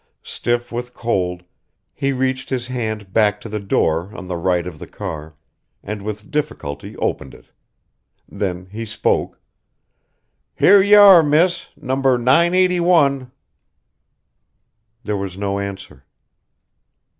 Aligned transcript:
Stiff 0.23 0.71
with 0.71 0.95
cold, 0.95 1.43
he 1.93 2.11
reached 2.11 2.49
his 2.49 2.65
hand 2.65 3.13
back 3.13 3.39
to 3.39 3.47
the 3.47 3.59
door 3.59 4.09
on 4.15 4.25
the 4.25 4.35
right 4.35 4.65
of 4.65 4.79
the 4.79 4.87
car, 4.87 5.35
and 5.83 6.01
with 6.01 6.31
difficulty 6.31 6.97
opened 6.97 7.35
it. 7.35 7.51
Then 8.27 8.65
he 8.71 8.83
spoke: 8.83 9.39
"Here 10.55 10.81
y'are, 10.81 11.21
miss 11.21 11.67
No. 11.75 11.93
981!" 12.01 13.29
There 15.03 15.17
was 15.17 15.37
no 15.37 15.59
answer. 15.59 16.03